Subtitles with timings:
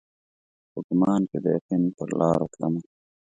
[0.71, 2.81] په ګمان کښي د یقین پرلارو تلمه